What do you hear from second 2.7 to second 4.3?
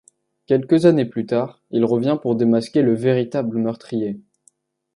le véritable meurtrier.